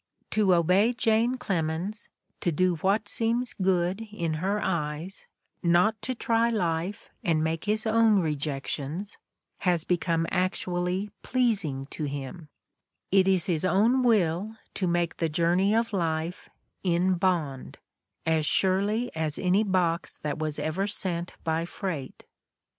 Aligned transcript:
To 0.31 0.55
obey 0.55 0.93
Jane 0.93 1.37
Clemens, 1.37 2.09
to 2.39 2.51
do 2.51 2.77
what 2.77 3.07
seems 3.07 3.53
good 3.53 4.01
in 4.11 4.33
her 4.41 4.59
eyes, 4.59 5.27
not 5.61 6.01
to 6.01 6.15
try 6.15 6.49
life 6.49 7.11
and 7.23 7.43
make 7.43 7.65
his 7.65 7.85
own 7.85 8.17
rejections, 8.19 9.19
has 9.59 9.83
become 9.83 10.25
actually 10.31 11.11
pleasing 11.21 11.85
to 11.91 12.05
him; 12.05 12.49
it 13.11 13.27
is 13.27 13.45
his 13.45 13.63
own 13.63 14.01
will 14.01 14.57
to 14.73 14.87
make 14.87 15.17
the 15.17 15.29
journey 15.29 15.75
of 15.75 15.93
life 15.93 16.49
"in 16.81 17.13
bond," 17.13 17.77
as 18.25 18.43
surely 18.47 19.15
as 19.15 19.37
any 19.37 19.63
box 19.63 20.17
that 20.23 20.39
was 20.39 20.57
ever 20.57 20.87
sent 20.87 21.33
by 21.43 21.63
freight. 21.63 22.25